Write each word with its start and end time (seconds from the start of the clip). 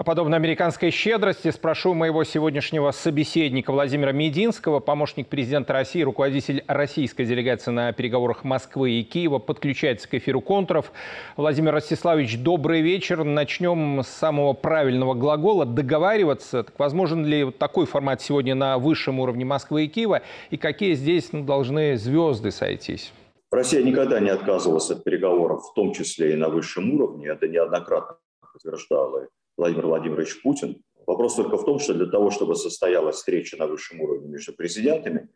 О 0.00 0.02
подобной 0.02 0.38
американской 0.38 0.90
щедрости 0.90 1.50
спрошу 1.50 1.92
моего 1.92 2.24
сегодняшнего 2.24 2.90
собеседника 2.90 3.70
Владимира 3.70 4.12
Мединского, 4.12 4.80
помощник 4.80 5.28
президента 5.28 5.74
России, 5.74 6.00
руководитель 6.00 6.64
российской 6.68 7.26
делегации 7.26 7.70
на 7.70 7.92
переговорах 7.92 8.42
Москвы 8.42 8.92
и 8.92 9.02
Киева. 9.02 9.38
Подключается 9.40 10.08
к 10.08 10.14
эфиру 10.14 10.40
Контуров. 10.40 10.90
Владимир 11.36 11.74
Ростиславович, 11.74 12.38
добрый 12.38 12.80
вечер. 12.80 13.24
Начнем 13.24 14.00
с 14.02 14.08
самого 14.08 14.54
правильного 14.54 15.12
глагола 15.12 15.66
«договариваться». 15.66 16.64
Так 16.64 16.78
возможен 16.78 17.26
ли 17.26 17.44
вот 17.44 17.58
такой 17.58 17.84
формат 17.84 18.22
сегодня 18.22 18.54
на 18.54 18.78
высшем 18.78 19.20
уровне 19.20 19.44
Москвы 19.44 19.84
и 19.84 19.88
Киева? 19.88 20.22
И 20.48 20.56
какие 20.56 20.94
здесь 20.94 21.30
ну, 21.34 21.44
должны 21.44 21.98
звезды 21.98 22.52
сойтись? 22.52 23.12
Россия 23.50 23.82
никогда 23.82 24.18
не 24.18 24.30
отказывалась 24.30 24.90
от 24.90 25.04
переговоров, 25.04 25.62
в 25.66 25.74
том 25.74 25.92
числе 25.92 26.32
и 26.32 26.36
на 26.36 26.48
высшем 26.48 26.90
уровне. 26.94 27.26
Это 27.26 27.48
неоднократно 27.48 28.16
подтверждала 28.50 29.26
Владимир 29.60 29.88
Владимирович 29.88 30.40
Путин. 30.42 30.82
Вопрос 31.06 31.34
только 31.34 31.58
в 31.58 31.66
том, 31.66 31.78
что 31.78 31.92
для 31.92 32.06
того, 32.06 32.30
чтобы 32.30 32.56
состоялась 32.56 33.16
встреча 33.16 33.58
на 33.58 33.66
высшем 33.66 34.00
уровне 34.00 34.26
между 34.26 34.54
президентами, 34.54 35.28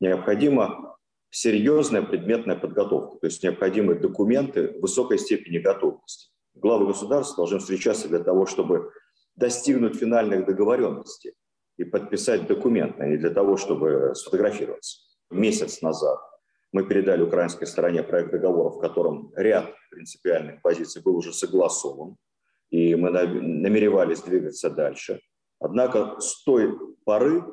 необходима 0.00 0.98
серьезная 1.30 2.02
предметная 2.02 2.56
подготовка, 2.56 3.16
то 3.20 3.26
есть 3.26 3.42
необходимы 3.42 3.94
документы 3.94 4.78
высокой 4.80 5.18
степени 5.18 5.56
готовности. 5.56 6.30
Главы 6.52 6.88
государств 6.88 7.36
должны 7.36 7.58
встречаться 7.58 8.06
для 8.08 8.18
того, 8.18 8.44
чтобы 8.44 8.92
достигнуть 9.34 9.96
финальных 9.96 10.44
договоренностей 10.44 11.32
и 11.78 11.84
подписать 11.84 12.46
документ, 12.46 13.00
а 13.00 13.06
не 13.06 13.16
для 13.16 13.30
того, 13.30 13.56
чтобы 13.56 14.12
сфотографироваться. 14.14 14.98
Месяц 15.30 15.80
назад 15.80 16.18
мы 16.70 16.84
передали 16.84 17.22
украинской 17.22 17.64
стороне 17.64 18.02
проект 18.02 18.30
договора, 18.30 18.68
в 18.68 18.78
котором 18.78 19.32
ряд 19.36 19.72
принципиальных 19.90 20.60
позиций 20.60 21.00
был 21.00 21.16
уже 21.16 21.32
согласован 21.32 22.18
и 22.70 22.94
мы 22.94 23.10
намеревались 23.10 24.22
двигаться 24.22 24.70
дальше. 24.70 25.20
Однако 25.58 26.18
с 26.20 26.42
той 26.44 26.78
поры 27.04 27.44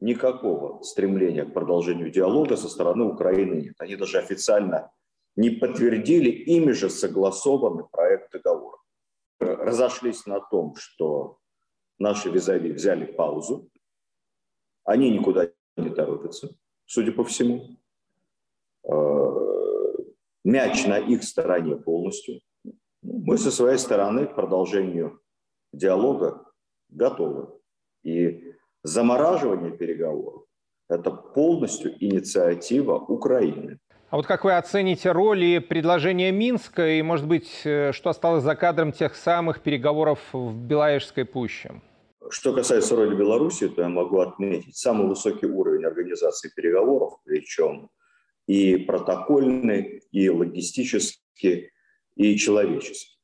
никакого 0.00 0.82
стремления 0.82 1.44
к 1.44 1.54
продолжению 1.54 2.10
диалога 2.10 2.56
со 2.56 2.68
стороны 2.68 3.04
Украины 3.04 3.54
нет. 3.62 3.74
Они 3.78 3.96
даже 3.96 4.18
официально 4.18 4.90
не 5.36 5.50
подтвердили 5.50 6.30
ими 6.30 6.72
же 6.72 6.90
согласованный 6.90 7.84
проект 7.84 8.32
договора. 8.32 8.78
Разошлись 9.40 10.26
на 10.26 10.40
том, 10.40 10.74
что 10.76 11.38
наши 11.98 12.28
визави 12.28 12.72
взяли 12.72 13.06
паузу, 13.06 13.70
они 14.84 15.10
никуда 15.10 15.50
не 15.76 15.90
торопятся, 15.90 16.56
судя 16.86 17.12
по 17.12 17.22
всему. 17.22 17.76
Э, 18.84 18.94
мяч 20.44 20.86
на 20.86 20.98
их 20.98 21.22
стороне 21.22 21.76
полностью. 21.76 22.40
Мы 23.02 23.38
со 23.38 23.50
своей 23.50 23.78
стороны 23.78 24.26
к 24.26 24.34
продолжению 24.34 25.20
диалога 25.72 26.44
готовы. 26.88 27.48
И 28.02 28.54
замораживание 28.82 29.72
переговоров– 29.72 30.44
это 30.88 31.10
полностью 31.10 31.92
инициатива 32.02 32.94
Украины. 32.94 33.78
А 34.10 34.16
вот 34.16 34.26
как 34.26 34.44
вы 34.44 34.56
оцените 34.56 35.12
роль 35.12 35.44
и 35.44 35.58
предложения 35.58 36.32
Минска, 36.32 36.88
и, 36.88 37.02
может 37.02 37.26
быть, 37.26 37.60
э, 37.64 37.92
что 37.92 38.08
осталось 38.08 38.42
за 38.42 38.56
кадром 38.56 38.92
тех 38.92 39.14
самых 39.14 39.60
переговоров 39.60 40.18
в 40.32 40.54
Белаежской 40.54 41.26
пуще? 41.26 41.82
Что 42.30 42.54
касается 42.54 42.96
роли 42.96 43.14
Беларуси, 43.14 43.68
то 43.68 43.82
я 43.82 43.88
могу 43.88 44.20
отметить 44.20 44.76
самый 44.76 45.08
высокий 45.08 45.46
уровень 45.46 45.84
организации 45.84 46.50
переговоров, 46.54 47.18
причем 47.24 47.90
и 48.46 48.76
протокольный, 48.76 50.02
и 50.10 50.30
логистический, 50.30 51.70
и 52.18 52.36
человеческий. 52.36 53.16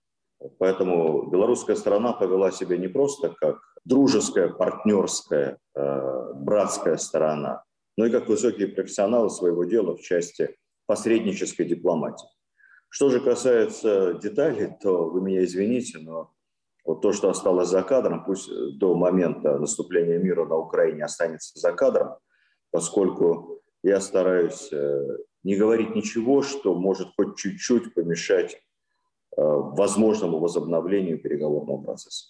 Поэтому 0.59 1.29
белорусская 1.31 1.77
сторона 1.77 2.13
повела 2.13 2.51
себя 2.51 2.77
не 2.77 2.89
просто 2.89 3.31
как 3.31 3.59
дружеская, 3.85 4.49
партнерская, 4.49 5.59
э, 5.75 6.33
братская 6.35 6.97
сторона, 6.97 7.65
но 7.97 8.07
и 8.07 8.11
как 8.11 8.29
высокие 8.29 8.69
профессионалы 8.69 9.31
своего 9.31 9.65
дела 9.65 9.97
в 9.97 10.01
части 10.01 10.57
посреднической 10.87 11.67
дипломатии. 11.67 12.29
Что 12.89 13.11
же 13.11 13.21
касается 13.21 14.15
деталей, 14.15 14.71
то 14.81 15.09
вы 15.09 15.21
меня 15.21 15.45
извините, 15.45 15.99
но 15.99 16.31
вот 16.85 17.01
то, 17.01 17.13
что 17.13 17.31
осталось 17.31 17.69
за 17.69 17.83
кадром, 17.83 18.25
пусть 18.25 18.49
до 18.79 18.95
момента 18.95 19.59
наступления 19.59 20.19
мира 20.19 20.45
на 20.45 20.57
Украине 20.57 21.05
останется 21.05 21.59
за 21.59 21.73
кадром, 21.73 22.17
поскольку 22.71 23.63
я 23.83 24.01
стараюсь 24.01 24.69
э, 24.73 25.17
не 25.43 25.57
говорить 25.57 25.95
ничего, 25.95 26.43
что 26.43 26.75
может 26.75 27.09
хоть 27.17 27.37
чуть-чуть 27.37 27.95
помешать 27.95 28.61
возможному 29.37 30.39
возобновлению 30.39 31.19
переговорного 31.19 31.83
процесса. 31.83 32.27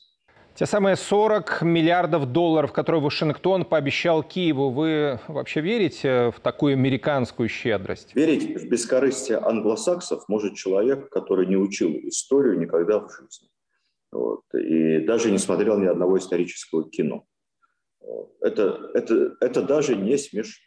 Те 0.54 0.66
самые 0.66 0.94
40 0.94 1.62
миллиардов 1.62 2.31
долларов, 2.31 2.72
которые 2.72 3.03
Вашингтон 3.03 3.65
пообещал 3.65 4.22
Киеву, 4.22 4.70
вы 4.70 5.19
вообще 5.26 5.60
верите 5.60 6.31
в 6.31 6.38
такую 6.38 6.75
американскую 6.75 7.48
щедрость? 7.48 8.14
Верить 8.14 8.62
в 8.62 8.69
бескорыстие 8.69 9.38
англосаксов 9.38 10.28
может 10.28 10.54
человек, 10.54 11.09
который 11.09 11.47
не 11.47 11.56
учил 11.56 11.91
историю 12.04 12.60
никогда 12.60 13.00
в 13.00 13.10
жизни. 13.10 13.48
Вот, 14.12 14.43
и 14.54 15.00
даже 15.00 15.32
не 15.32 15.38
смотрел 15.38 15.76
ни 15.81 15.87
одного 15.87 16.19
исторического 16.19 16.88
кино. 16.88 17.25
Это, 18.41 18.91
это, 18.94 19.34
это 19.41 19.60
даже 19.60 19.97
не 19.97 20.16
смешно. 20.16 20.62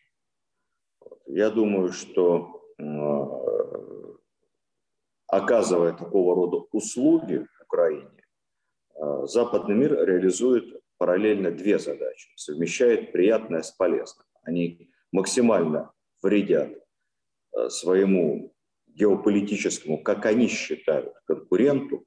Я 1.28 1.50
думаю, 1.50 1.94
что 1.94 2.62
оказывая 5.28 5.94
такого 5.94 6.36
рода 6.36 6.66
услуги 6.72 7.46
Украине, 7.68 8.24
э, 8.96 9.26
западный 9.26 9.76
мир 9.76 10.06
реализует 10.06 10.82
параллельно 10.98 11.52
две 11.52 11.78
задачи, 11.80 12.30
совмещает 12.36 13.12
приятное 13.12 13.62
с 13.62 13.72
полезным. 13.72 14.26
Они 14.44 14.90
максимально 15.12 15.92
вредят 16.24 16.72
э, 17.56 17.70
своему 17.70 18.54
геополитическому, 18.88 20.02
как 20.02 20.26
они 20.26 20.48
считают, 20.48 21.14
конкуренту 21.26 22.06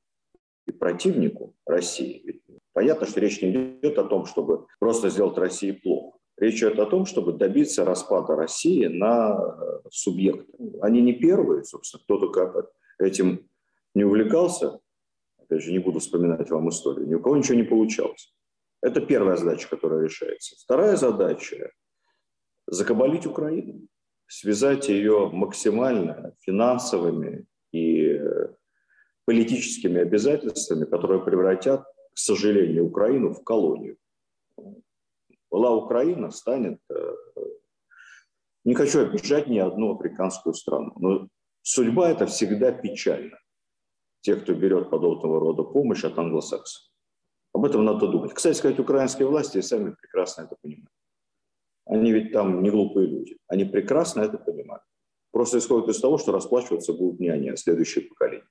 и 0.67 0.73
противнику 0.73 1.55
России. 1.67 2.23
Ведь 2.25 2.43
понятно, 2.73 3.07
что 3.07 3.21
речь 3.21 3.41
не 3.43 3.53
идет 3.53 3.99
о 3.99 4.05
том, 4.05 4.27
чтобы 4.27 4.67
просто 4.81 5.11
сделать 5.11 5.39
России 5.39 5.73
плохо. 5.73 6.19
Речь 6.37 6.59
идет 6.59 6.79
о 6.79 6.87
том, 6.87 7.05
чтобы 7.05 7.35
добиться 7.35 7.85
распада 7.85 8.35
России 8.35 8.87
на 8.87 9.39
э, 9.39 9.89
субъекты. 9.91 10.53
Они 10.81 11.03
не 11.03 11.13
первые, 11.13 11.65
собственно, 11.65 12.03
кто 12.03 12.19
только 12.19 12.71
этим 13.01 13.49
не 13.95 14.05
увлекался, 14.05 14.81
опять 15.39 15.63
же, 15.63 15.73
не 15.73 15.79
буду 15.79 15.99
вспоминать 15.99 16.51
вам 16.51 16.69
историю, 16.69 17.09
ни 17.09 17.15
у 17.15 17.21
кого 17.21 17.37
ничего 17.37 17.57
не 17.57 17.65
получалось. 17.65 18.35
Это 18.83 19.01
первая 19.01 19.37
задача, 19.37 19.69
которая 19.69 20.05
решается. 20.05 20.57
Вторая 20.63 20.97
задача– 20.97 21.71
закабалить 22.67 23.27
Украину, 23.27 23.87
связать 24.27 24.89
ее 24.89 25.29
максимально 25.33 26.35
финансовыми 26.41 27.47
и 27.73 28.21
политическими 29.25 30.01
обязательствами, 30.01 30.85
которые 30.87 31.23
превратят, 31.23 31.83
к 31.83 32.19
сожалению, 32.19 32.87
Украину 32.87 33.33
в 33.33 33.45
колонию. 33.45 33.97
Была 35.51 35.75
Украина, 35.75 36.31
станет... 36.31 36.81
Э, 36.91 37.15
не 38.65 38.75
хочу 38.75 39.01
обижать 39.01 39.49
ни 39.49 39.59
одну 39.59 39.95
африканскую 39.95 40.55
страну, 40.55 40.93
но 40.97 41.29
Судьба– 41.63 42.11
это 42.11 42.27
всегда 42.27 42.73
печально. 42.73 43.39
Тех, 44.23 44.43
кто 44.43 44.55
берет 44.55 44.91
подобного 44.91 45.41
рода 45.41 45.63
помощь 45.63 46.05
от 46.05 46.19
англосаксов. 46.19 46.91
Об 47.53 47.65
этом 47.65 47.85
надо 47.85 48.07
думать. 48.09 48.33
Кстати 48.33 48.57
сказать, 48.57 48.79
украинские 48.79 49.29
власти 49.29 49.61
сами 49.61 49.95
прекрасно 50.01 50.43
это 50.43 50.57
понимают. 50.61 50.91
Они 51.87 52.13
ведь 52.13 52.33
там 52.33 52.63
не 52.63 52.71
глупые 52.71 53.07
люди. 53.07 53.37
Они 53.49 53.65
прекрасно 53.65 54.23
это 54.23 54.39
понимают. 54.39 54.85
Просто 55.33 55.59
исходит 55.59 55.89
из 55.89 56.01
того, 56.01 56.19
что 56.19 56.33
расплачиваться 56.33 56.93
будут 56.93 57.21
не 57.21 57.29
они, 57.29 57.51
а 57.51 57.57
следующее 57.57 58.05
поколение. 58.05 58.49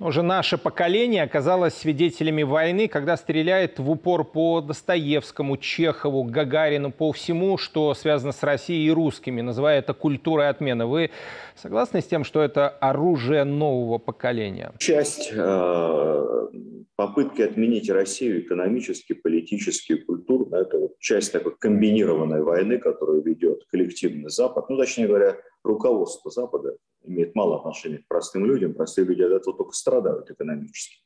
Уже 0.00 0.22
наше 0.22 0.56
поколение 0.56 1.22
оказалось 1.22 1.74
свидетелями 1.74 2.42
войны, 2.42 2.88
когда 2.88 3.18
стреляет 3.18 3.78
в 3.78 3.90
упор 3.90 4.24
по 4.24 4.62
Достоевскому, 4.62 5.58
Чехову, 5.58 6.24
Гагарину, 6.24 6.90
по 6.90 7.12
всему, 7.12 7.58
что 7.58 7.92
связано 7.92 8.32
с 8.32 8.42
Россией 8.42 8.86
и 8.86 8.90
русскими, 8.90 9.42
называя 9.42 9.80
это 9.80 9.92
культурой 9.92 10.48
отмены. 10.48 10.86
Вы 10.86 11.10
согласны 11.54 12.00
с 12.00 12.06
тем, 12.06 12.24
что 12.24 12.40
это 12.40 12.70
оружие 12.70 13.44
нового 13.44 13.98
поколения? 13.98 14.72
Часть 14.78 15.32
э, 15.34 16.48
попытки 16.96 17.42
отменить 17.42 17.90
Россию 17.90 18.40
экономически, 18.40 19.12
политически, 19.12 19.96
культурно, 19.96 20.56
это 20.56 20.78
вот 20.78 20.98
часть 20.98 21.30
такой 21.30 21.54
комбинированной 21.58 22.42
войны, 22.42 22.78
которую 22.78 23.22
ведет 23.22 23.66
коллективный 23.70 24.30
Запад, 24.30 24.70
ну, 24.70 24.78
точнее 24.78 25.08
говоря, 25.08 25.36
руководство 25.62 26.30
Запада 26.30 26.74
имеет 27.10 27.34
мало 27.34 27.58
отношения 27.58 27.98
к 27.98 28.08
простым 28.08 28.46
людям. 28.46 28.74
Простые 28.74 29.04
люди 29.04 29.22
от 29.22 29.32
этого 29.32 29.56
только 29.56 29.72
страдают 29.72 30.30
экономически. 30.30 30.98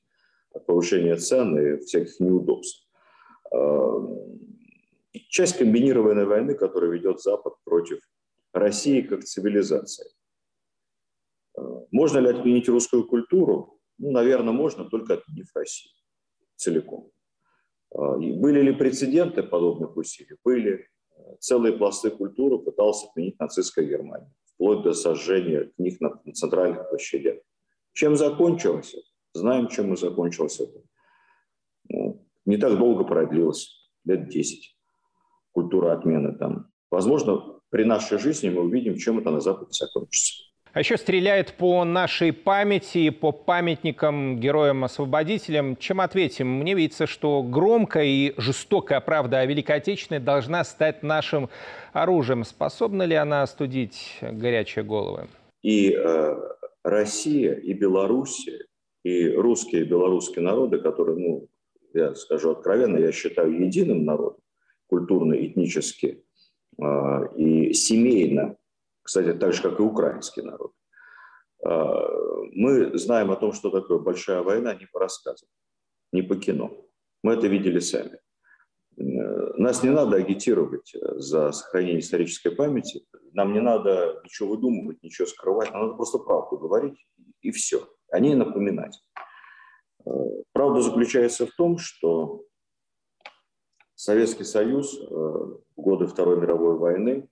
От 0.52 0.66
повышения 0.66 1.16
цен 1.16 1.58
и 1.58 1.78
всяких 1.80 2.20
неудобств. 2.20 2.88
Эм, 3.52 4.38
часть 5.28 5.58
комбинированной 5.58 6.26
войны, 6.26 6.54
которую 6.54 6.92
ведет 6.92 7.20
Запад 7.20 7.54
против 7.64 7.98
России 8.52 9.00
как 9.00 9.24
цивилизации. 9.24 10.10
Э, 11.58 11.62
можно 11.90 12.18
ли 12.18 12.28
отменить 12.28 12.68
русскую 12.68 13.06
культуру? 13.06 13.80
Ну, 13.98 14.10
наверное, 14.10 14.52
можно, 14.52 14.84
только 14.84 15.14
отменив 15.14 15.48
Россию 15.54 15.94
целиком. 16.56 17.10
Были 17.94 18.60
ли 18.60 18.72
прецеденты 18.72 19.42
подобных 19.42 19.96
усилий? 19.96 20.36
Были. 20.44 20.88
Целые 21.38 21.76
пласты 21.76 22.10
культуры 22.10 22.58
пытался 22.58 23.06
отменить 23.06 23.38
нацистская 23.38 23.84
Германия, 23.84 24.32
вплоть 24.64 24.82
до 24.82 24.94
сожжения 24.94 25.70
книг 25.76 26.00
на 26.00 26.18
центральных 26.32 26.88
площадях. 26.88 27.36
Чем 27.92 28.16
закончилось? 28.16 28.96
Знаем, 29.34 29.68
чем 29.68 29.92
и 29.92 29.96
закончилось 29.96 30.58
это. 30.58 30.82
Ну, 31.90 32.26
не 32.46 32.56
так 32.56 32.78
долго 32.78 33.04
продлилось, 33.04 33.90
лет 34.04 34.28
10. 34.28 34.74
Культура 35.52 35.92
отмены 35.92 36.32
там. 36.38 36.72
Возможно, 36.90 37.60
при 37.68 37.84
нашей 37.84 38.18
жизни 38.18 38.48
мы 38.48 38.62
увидим, 38.62 38.96
чем 38.96 39.18
это 39.18 39.30
на 39.30 39.40
Западе 39.40 39.72
закончится. 39.72 40.44
А 40.74 40.80
еще 40.80 40.96
стреляет 40.96 41.52
по 41.52 41.84
нашей 41.84 42.32
памяти, 42.32 43.10
по 43.10 43.30
памятникам 43.30 44.40
героям-освободителям. 44.40 45.76
Чем 45.76 46.00
ответим? 46.00 46.48
Мне 46.48 46.74
видится, 46.74 47.06
что 47.06 47.44
громкая 47.44 48.06
и 48.06 48.34
жестокая 48.38 48.98
правда 48.98 49.38
о 49.38 49.46
Великой 49.46 49.76
Отечественной 49.76 50.20
должна 50.20 50.64
стать 50.64 51.04
нашим 51.04 51.48
оружием. 51.92 52.42
Способна 52.42 53.04
ли 53.04 53.14
она 53.14 53.42
остудить 53.42 54.18
горячие 54.20 54.84
головы? 54.84 55.28
И 55.62 55.92
э, 55.92 56.34
Россия, 56.82 57.54
и 57.54 57.72
Белоруссия, 57.72 58.66
и 59.04 59.28
русские 59.28 59.82
и 59.82 59.84
белорусские 59.84 60.44
народы, 60.44 60.78
которые, 60.78 61.16
ну, 61.16 61.48
я 61.92 62.16
скажу 62.16 62.50
откровенно, 62.50 62.98
я 62.98 63.12
считаю 63.12 63.64
единым 63.64 64.04
народом, 64.04 64.40
культурно, 64.88 65.34
этнически 65.34 66.24
э, 66.82 66.84
и 67.36 67.72
семейно, 67.74 68.56
кстати, 69.04 69.34
так 69.34 69.52
же, 69.52 69.62
как 69.62 69.78
и 69.78 69.82
украинский 69.82 70.42
народ. 70.42 70.72
А, 71.64 72.08
мы 72.52 72.96
знаем 72.98 73.30
о 73.30 73.36
том, 73.36 73.52
что 73.52 73.70
такое 73.70 73.98
большая 73.98 74.42
война 74.42 74.74
не 74.74 74.86
по 74.86 74.98
рассказам, 74.98 75.48
не 76.10 76.22
по 76.22 76.36
кино. 76.36 76.72
Мы 77.22 77.34
это 77.34 77.46
видели 77.46 77.78
сами. 77.78 78.18
Нас 78.96 79.82
не 79.82 79.90
надо 79.90 80.16
агитировать 80.16 80.92
за 80.94 81.52
сохранение 81.52 82.00
исторической 82.00 82.50
памяти. 82.50 83.04
Нам 83.32 83.52
не 83.52 83.60
надо 83.60 84.20
ничего 84.24 84.50
выдумывать, 84.50 85.02
ничего 85.02 85.26
скрывать. 85.26 85.72
Нам 85.72 85.82
надо 85.82 85.94
просто 85.94 86.18
правду 86.18 86.58
говорить, 86.58 87.04
и 87.40 87.50
все. 87.50 87.88
О 88.10 88.20
ней 88.20 88.34
напоминать. 88.34 88.98
А, 90.06 90.10
правда 90.52 90.80
заключается 90.80 91.46
в 91.46 91.50
том, 91.52 91.78
что 91.78 92.44
Советский 93.94 94.44
Союз 94.44 94.98
э, 94.98 95.04
в 95.04 95.60
годы 95.76 96.06
Второй 96.06 96.36
мировой 96.36 96.76
войны 96.76 97.28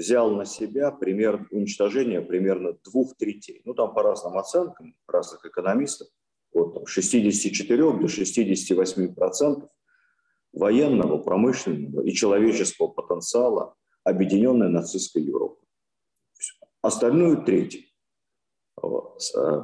взял 0.00 0.30
на 0.30 0.46
себя 0.46 0.90
пример, 0.90 1.46
уничтожение 1.50 2.22
примерно 2.22 2.72
двух 2.84 3.16
третей. 3.16 3.60
Ну, 3.66 3.74
там 3.74 3.92
по 3.92 4.02
разным 4.02 4.38
оценкам 4.38 4.96
разных 5.06 5.44
экономистов, 5.44 6.08
от 6.52 6.74
там, 6.74 6.86
64 6.86 7.92
до 7.98 8.08
68 8.08 9.14
процентов 9.14 9.68
военного, 10.54 11.18
промышленного 11.18 12.02
и 12.02 12.12
человеческого 12.12 12.88
потенциала 12.88 13.74
объединенной 14.02 14.70
нацистской 14.70 15.22
Европы. 15.22 15.62
Остальную 16.80 17.44
треть 17.44 17.86
э, 18.82 18.86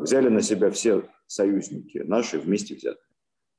взяли 0.00 0.28
на 0.28 0.42
себя 0.42 0.70
все 0.70 1.08
союзники, 1.26 1.98
наши 1.98 2.38
вместе 2.38 2.74
взятые. 2.74 3.02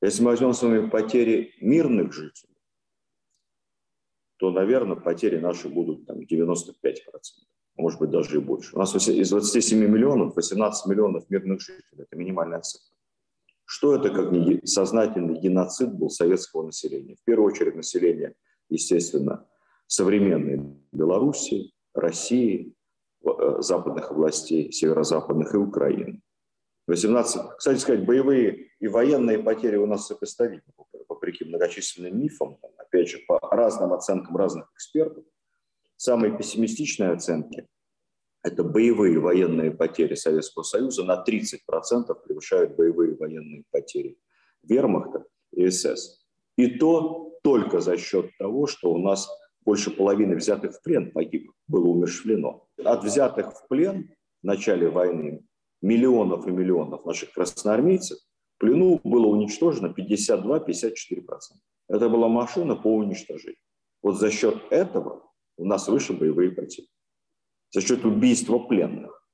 Если 0.00 0.22
мы 0.22 0.30
возьмем 0.30 0.54
с 0.54 0.62
вами 0.62 0.88
потери 0.88 1.54
мирных 1.60 2.12
жителей, 2.12 2.54
то, 4.38 4.50
наверное, 4.50 4.96
потери 4.96 5.38
наши 5.38 5.68
будут 5.68 6.06
там 6.06 6.20
95%, 6.20 6.74
может 7.76 8.00
быть, 8.00 8.10
даже 8.10 8.36
и 8.36 8.40
больше. 8.40 8.74
У 8.74 8.78
нас 8.78 8.94
из 9.08 9.30
27 9.30 9.78
миллионов 9.78 10.36
18 10.36 10.86
миллионов 10.86 11.28
мирных 11.28 11.60
жителей. 11.60 12.04
Это 12.04 12.16
минимальная 12.16 12.60
цифра. 12.60 12.86
Что 13.64 13.96
это 13.96 14.10
как 14.10 14.32
не 14.32 14.64
сознательный 14.64 15.38
геноцид 15.38 15.92
был 15.92 16.08
советского 16.08 16.64
населения? 16.64 17.16
В 17.16 17.24
первую 17.24 17.52
очередь 17.52 17.74
население, 17.74 18.34
естественно, 18.70 19.46
современной 19.86 20.76
Белоруссии, 20.92 21.72
России, 21.92 22.74
э, 23.24 23.56
западных 23.58 24.10
областей, 24.10 24.72
северо-западных 24.72 25.52
и 25.52 25.58
Украины. 25.58 26.22
18, 26.86 27.56
кстати 27.58 27.78
сказать, 27.78 28.06
боевые 28.06 28.68
и 28.80 28.88
военные 28.88 29.38
потери 29.38 29.76
у 29.76 29.86
нас 29.86 30.06
сопоставимы, 30.06 30.62
вопреки 31.08 31.44
многочисленным 31.44 32.18
мифам, 32.18 32.56
опять 32.88 33.08
же, 33.08 33.18
по 33.26 33.38
разным 33.50 33.92
оценкам 33.92 34.36
разных 34.36 34.70
экспертов. 34.74 35.24
Самые 35.96 36.36
пессимистичные 36.36 37.10
оценки– 37.10 37.66
это 38.42 38.62
боевые 38.64 39.18
военные 39.18 39.70
потери 39.70 40.14
Советского 40.14 40.62
Союза 40.62 41.04
на 41.04 41.24
30% 41.26 41.58
превышают 42.24 42.76
боевые 42.76 43.16
военные 43.16 43.64
потери 43.70 44.18
Вермахта 44.62 45.24
и 45.52 45.68
СС. 45.70 46.24
И 46.56 46.78
то 46.78 47.38
только 47.42 47.80
за 47.80 47.96
счет 47.96 48.30
того, 48.38 48.66
что 48.66 48.92
у 48.92 48.98
нас 48.98 49.28
больше 49.64 49.90
половины 49.90 50.36
взятых 50.36 50.74
в 50.74 50.82
плен 50.82 51.12
погибло, 51.12 51.52
было 51.66 51.88
умершвлено. 51.88 52.66
От 52.82 53.04
взятых 53.04 53.52
в 53.52 53.68
плен 53.68 54.14
в 54.42 54.46
начале 54.46 54.88
войны 54.88 55.44
миллионов 55.82 56.46
и 56.46 56.50
миллионов 56.50 57.04
наших 57.04 57.32
красноармейцев 57.32 58.18
в 58.56 58.58
плену 58.58 59.00
было 59.04 59.26
уничтожено 59.26 59.94
52-54%. 59.96 61.17
Это 61.88 62.08
была 62.08 62.28
машина 62.28 62.76
по 62.76 62.94
уничтожению. 62.94 63.60
Вот 64.02 64.18
за 64.18 64.30
счет 64.30 64.62
этого 64.70 65.22
у 65.56 65.64
нас 65.64 65.88
выше 65.88 66.12
боевые 66.12 66.52
потери. 66.52 66.88
За 67.70 67.80
счет 67.80 68.04
убийства 68.04 68.58
пленных. 68.58 69.26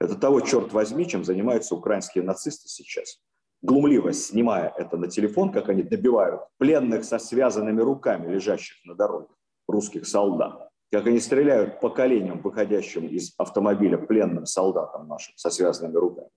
Это 0.00 0.14
того, 0.14 0.40
черт 0.40 0.72
возьми, 0.72 1.06
чем 1.06 1.24
занимаются 1.24 1.74
украинские 1.74 2.24
нацисты 2.24 2.68
сейчас. 2.68 3.20
Глумливо 3.62 4.12
снимая 4.12 4.72
это 4.76 4.96
на 4.96 5.08
телефон, 5.08 5.50
как 5.50 5.68
они 5.68 5.82
добивают 5.82 6.42
пленных 6.58 7.04
со 7.04 7.18
связанными 7.18 7.80
руками, 7.80 8.32
лежащих 8.32 8.76
на 8.84 8.94
дороге, 8.94 9.28
русских 9.66 10.06
солдат 10.06 10.68
как 10.90 11.06
они 11.06 11.20
стреляют 11.20 11.80
по 11.80 11.90
коленям, 11.90 12.40
выходящим 12.40 13.06
из 13.06 13.34
автомобиля 13.36 13.98
пленным 13.98 14.46
солдатам 14.46 15.06
нашим 15.08 15.36
со 15.36 15.50
связанными 15.50 15.96
руками. 15.96 16.28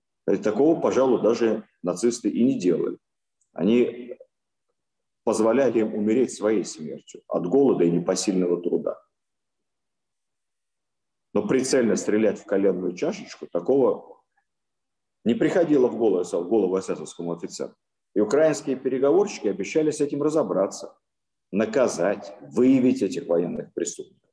Такого, 0.43 0.79
пожалуй, 0.79 1.21
даже 1.21 1.63
нацисты 1.81 2.29
и 2.29 2.43
не 2.43 2.59
делали. 2.59 2.97
Они 3.53 4.15
позволяли 5.23 5.79
им 5.79 5.93
умереть 5.93 6.33
своей 6.33 6.63
смертью 6.63 7.21
от 7.27 7.45
голода 7.45 7.83
и 7.83 7.91
непосильного 7.91 8.61
труда. 8.61 9.01
Но 11.33 11.47
прицельно 11.47 11.95
стрелять 11.95 12.39
в 12.39 12.45
коленную 12.45 12.93
чашечку 12.93 13.47
такого 13.47 14.21
не 15.23 15.35
приходило 15.35 15.87
в 15.87 15.97
голову, 15.97 16.23
в 16.23 16.49
голову 16.49 16.79
эсэсовскому 16.79 17.33
офицеру. 17.33 17.75
И 18.13 18.19
украинские 18.19 18.75
переговорщики 18.75 19.47
обещали 19.47 19.91
с 19.91 20.01
этим 20.01 20.21
разобраться, 20.21 20.97
наказать, 21.51 22.33
выявить 22.41 23.01
этих 23.01 23.27
военных 23.27 23.73
преступников. 23.73 24.29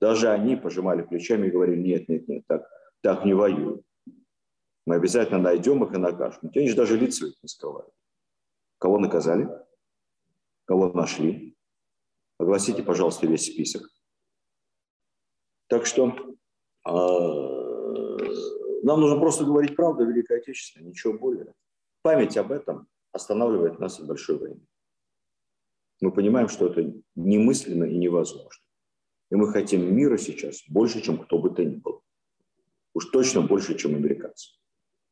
Даже 0.00 0.30
они 0.30 0.56
пожимали 0.56 1.02
плечами 1.02 1.46
и 1.46 1.50
говорили, 1.50 1.80
нет, 1.80 2.08
нет, 2.08 2.26
нет, 2.26 2.44
так, 2.46 2.68
так 3.02 3.24
не 3.24 3.34
воюют. 3.34 3.82
Мы 4.86 4.96
обязательно 4.96 5.38
найдем 5.38 5.84
их 5.84 5.94
и 5.94 5.98
накажем. 5.98 6.50
Они 6.54 6.68
же 6.68 6.76
даже 6.76 6.96
лица 6.96 7.26
не 7.26 7.48
скрывают. 7.48 7.92
Кого 8.78 8.98
наказали? 8.98 9.48
Кого 10.66 10.92
нашли? 10.92 11.56
Огласите, 12.38 12.82
пожалуйста, 12.82 13.26
весь 13.26 13.46
список. 13.46 13.88
Так 15.68 15.86
что 15.86 16.08
э, 16.08 16.90
нам 18.82 19.00
нужно 19.00 19.18
просто 19.18 19.44
говорить 19.44 19.74
правду 19.74 20.04
о 20.04 20.06
Великой 20.06 20.42
ничего 20.80 21.14
более. 21.14 21.54
Память 22.02 22.36
об 22.36 22.52
этом 22.52 22.88
останавливает 23.12 23.78
нас 23.80 23.98
от 23.98 24.06
большой 24.06 24.38
войны. 24.38 24.60
Мы 26.00 26.12
понимаем, 26.12 26.48
что 26.48 26.66
это 26.66 26.92
немысленно 27.14 27.84
и 27.84 27.96
невозможно. 27.96 28.62
И 29.30 29.34
мы 29.34 29.50
хотим 29.50 29.94
мира 29.94 30.18
сейчас 30.18 30.62
больше, 30.68 31.00
чем 31.00 31.18
кто 31.18 31.38
бы 31.38 31.50
то 31.50 31.64
ни 31.64 31.76
был. 31.76 32.02
Уж 32.94 33.06
точно 33.06 33.42
больше, 33.42 33.76
чем 33.76 33.94
американцы, 33.94 34.52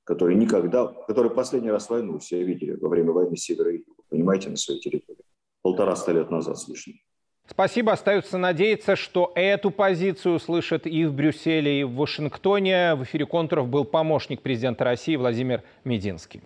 которые 0.04 0.36
никогда, 0.36 0.86
которые 0.86 1.34
последний 1.34 1.70
раз 1.70 1.90
войну 1.90 2.18
все 2.18 2.44
видели 2.44 2.72
во 2.72 2.88
время 2.88 3.12
войны 3.12 3.36
Севера 3.36 3.72
и 3.72 3.78
Юга, 3.78 4.02
понимаете, 4.08 4.50
на 4.50 4.56
своей 4.56 4.80
территории. 4.80 5.23
Полтора-ста 5.64 6.12
лет 6.12 6.30
назад 6.30 6.58
с 6.58 6.68
лишним. 6.68 6.96
Спасибо. 7.46 7.92
Остается 7.92 8.36
надеяться, 8.36 8.96
что 8.96 9.32
эту 9.34 9.70
позицию 9.70 10.38
слышат 10.38 10.86
и 10.86 11.06
в 11.06 11.14
Брюсселе, 11.14 11.80
и 11.80 11.84
в 11.84 11.94
Вашингтоне. 11.94 12.94
В 12.94 13.04
эфире 13.04 13.24
«Контуров» 13.24 13.68
был 13.68 13.86
помощник 13.86 14.42
президента 14.42 14.84
России 14.84 15.16
Владимир 15.16 15.62
Мединский. 15.84 16.42